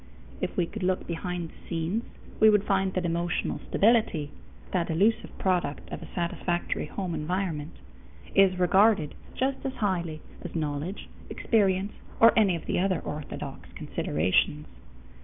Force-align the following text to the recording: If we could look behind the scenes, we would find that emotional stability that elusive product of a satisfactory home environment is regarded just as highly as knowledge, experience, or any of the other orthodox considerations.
If 0.41 0.57
we 0.57 0.65
could 0.65 0.81
look 0.81 1.05
behind 1.05 1.49
the 1.51 1.67
scenes, 1.69 2.05
we 2.39 2.49
would 2.49 2.63
find 2.63 2.91
that 2.95 3.05
emotional 3.05 3.61
stability 3.69 4.31
that 4.71 4.89
elusive 4.89 5.37
product 5.37 5.87
of 5.91 6.01
a 6.01 6.07
satisfactory 6.15 6.87
home 6.87 7.13
environment 7.13 7.75
is 8.33 8.57
regarded 8.57 9.13
just 9.35 9.63
as 9.63 9.73
highly 9.75 10.23
as 10.43 10.55
knowledge, 10.55 11.07
experience, 11.29 11.93
or 12.19 12.33
any 12.35 12.55
of 12.55 12.65
the 12.65 12.79
other 12.79 12.99
orthodox 13.01 13.71
considerations. 13.75 14.65